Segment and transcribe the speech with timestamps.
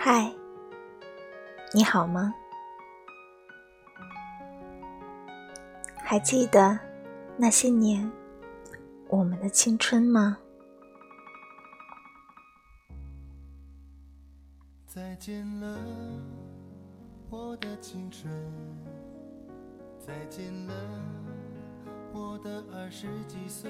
[0.00, 0.32] 嗨，
[1.74, 2.32] 你好吗？
[5.96, 6.78] 还记得
[7.36, 8.08] 那些年
[9.08, 10.38] 我们的青春吗？
[14.86, 15.76] 再见了，
[17.28, 18.32] 我的青春。
[19.98, 20.74] 再见了，
[22.12, 23.68] 我的二十几岁。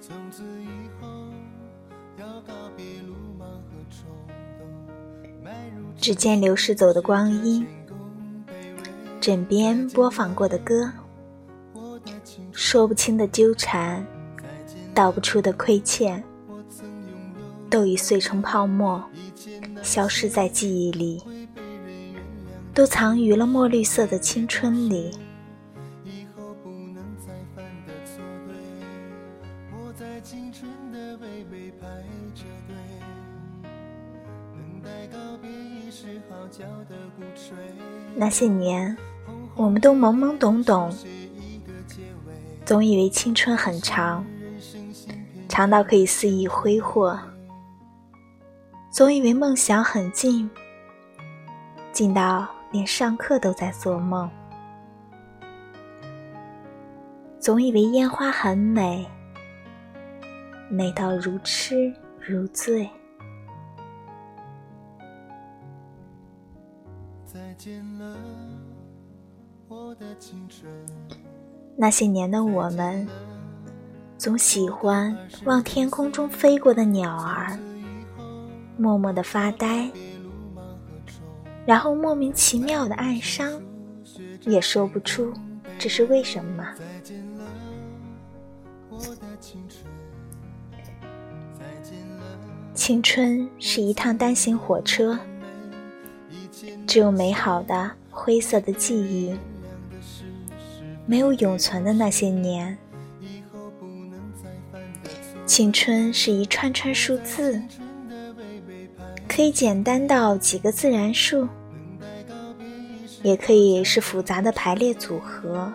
[0.00, 1.30] 从此以后，
[2.16, 4.08] 要告别鲁莽和冲
[4.58, 4.89] 动。
[6.00, 7.66] 只见流逝走的光阴，
[9.20, 10.90] 枕边播放过的歌，
[12.52, 14.04] 说不清的纠缠，
[14.94, 16.24] 道不出的亏欠，
[17.68, 19.04] 都已碎成泡沫，
[19.82, 21.22] 消失在记忆里。
[22.72, 25.10] 都藏于了墨绿色的青春里。
[38.14, 38.96] 那些年，
[39.56, 40.92] 我们都懵懵懂懂，
[42.64, 44.24] 总以为青春很长，
[45.48, 47.16] 长到可以肆意挥霍；
[48.90, 50.50] 总以为梦想很近，
[51.92, 52.48] 近到……
[52.72, 54.30] 连上课都在做梦，
[57.40, 59.04] 总以为烟花很美，
[60.70, 62.88] 美到如痴如醉。
[67.32, 68.16] 再见了，
[69.68, 70.68] 我的青春。
[71.76, 73.06] 那些年的我们，
[74.18, 77.56] 总喜欢望天空中飞过的鸟儿，
[78.76, 79.88] 默默的发呆。
[81.64, 83.62] 然后莫名其妙的哀伤，
[84.44, 85.32] 也说不出
[85.78, 86.66] 这是为什么。
[92.74, 95.16] 青春是一趟单行火车，
[96.90, 99.38] 只有美好的灰色的记忆，
[101.06, 102.76] 没有永存的那些年。
[105.46, 107.62] 青春是一串串数字。
[109.28, 111.46] 可以简单到几个自然数，
[113.22, 115.72] 也可以是复杂的排列组合。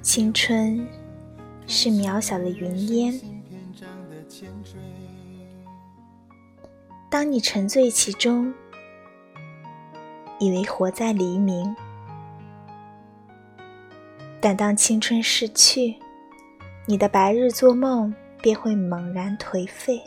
[0.00, 0.86] 青春
[1.66, 3.20] 是渺小的云烟，
[7.10, 8.54] 当你沉醉其中，
[10.38, 11.74] 以为活在黎明，
[14.40, 15.96] 但当青春逝去，
[16.86, 20.00] 你的白日做梦便会猛然颓废。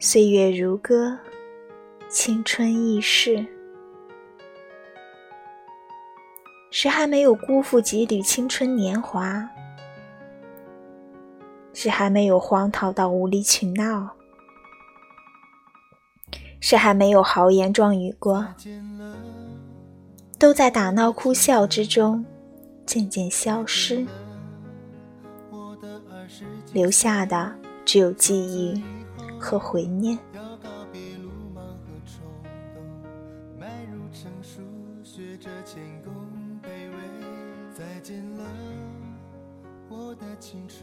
[0.00, 1.16] 岁月如歌，
[2.08, 3.53] 青春易逝。
[6.84, 9.48] 谁还没有辜负几缕青春年华，
[11.72, 14.10] 谁还没有荒唐到无理取闹，
[16.60, 18.46] 谁还没有豪言壮语过，
[20.38, 22.22] 都在打闹哭笑之中
[22.84, 24.06] 渐渐消失，
[26.74, 27.50] 留下的
[27.86, 28.84] 只有记忆。
[29.40, 30.18] 和回念。
[40.40, 40.82] 青春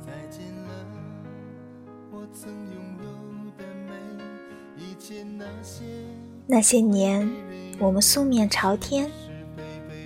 [0.00, 0.86] 再见了。
[2.10, 2.82] 我曾拥
[5.36, 5.84] 那些
[6.46, 7.28] 那些年，
[7.78, 9.10] 我们素面朝天，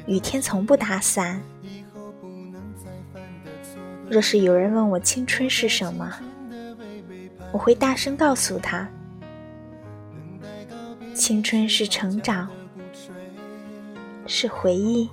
[0.07, 1.43] 雨天从不打伞。
[4.09, 6.13] 若是有人问我青春是什么？
[7.53, 8.89] 我会大声告诉他：
[11.15, 12.49] 青春是成长，
[14.27, 15.09] 是回忆，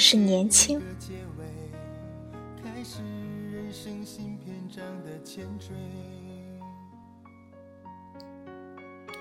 [0.00, 0.82] 是年轻。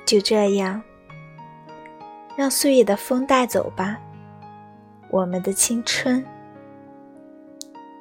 [0.06, 0.82] 就这样，
[2.36, 4.00] 让岁月的风带走吧，
[5.12, 6.26] 我们的青春，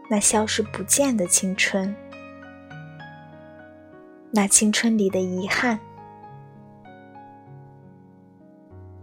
[0.09, 1.95] 那消失不见的青春。
[4.31, 5.79] 那青春里的遗憾。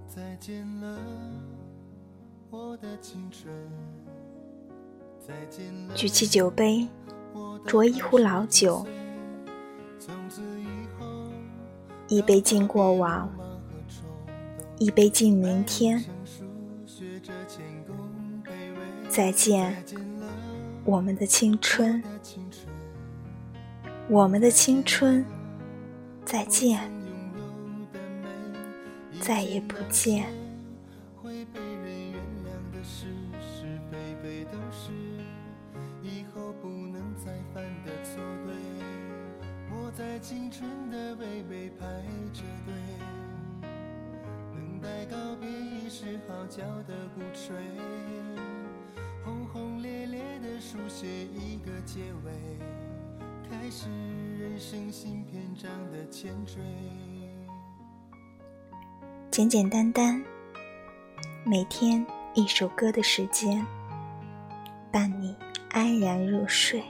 [0.08, 0.98] 再见了，
[5.96, 6.88] 举起酒杯，
[7.66, 8.86] 酌一壶老酒。
[12.08, 13.28] 一杯敬过往，
[14.78, 16.04] 一杯敬明天。
[19.10, 19.84] 再见，
[20.84, 22.04] 我们的青春。
[24.08, 25.26] 我们的青春，
[26.24, 26.80] 再见，
[29.20, 30.45] 再也不见。
[40.16, 41.86] 在青春的巍巍排
[42.32, 42.74] 着队，
[44.54, 47.54] 等待告别已是号角的鼓吹，
[49.26, 52.32] 轰轰烈烈的书写一个结尾，
[53.50, 53.90] 开始
[54.40, 56.62] 人生新篇章的前缀。
[59.30, 60.24] 简简单单，
[61.44, 63.68] 每天一首歌的时间，
[64.94, 65.36] 伴你
[65.72, 66.82] 安然入睡。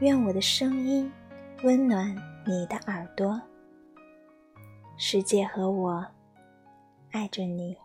[0.00, 1.12] 愿我的声音
[1.64, 2.12] 温暖
[2.44, 3.40] 你的耳朵。
[4.96, 6.04] 世界和我
[7.12, 7.76] 爱着你。